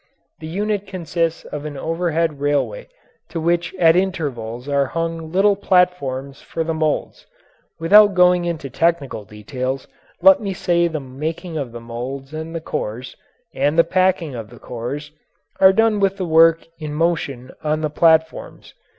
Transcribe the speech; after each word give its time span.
A 0.41 0.47
unit 0.47 0.87
consists 0.87 1.45
of 1.45 1.63
an 1.63 1.77
overhead 1.77 2.39
railway 2.39 2.87
to 3.29 3.39
which 3.39 3.71
at 3.75 3.95
intervals 3.95 4.67
are 4.67 4.87
hung 4.87 5.31
little 5.31 5.55
platforms 5.55 6.41
for 6.41 6.63
the 6.63 6.73
moulds. 6.73 7.27
Without 7.79 8.15
going 8.15 8.43
into 8.45 8.67
technical 8.67 9.25
details, 9.25 9.87
let 10.19 10.41
me 10.41 10.55
say 10.55 10.87
the 10.87 10.99
making 10.99 11.55
of 11.55 11.71
the 11.71 11.79
moulds 11.79 12.33
and 12.33 12.55
the 12.55 12.61
cores, 12.61 13.15
and 13.53 13.77
the 13.77 13.83
packing 13.83 14.33
of 14.33 14.49
the 14.49 14.57
cores, 14.57 15.11
are 15.59 15.71
done 15.71 15.99
with 15.99 16.17
the 16.17 16.25
work 16.25 16.65
in 16.79 16.95
motion 16.95 17.51
on 17.63 17.81
the 17.81 17.89
platforms. 17.91 18.73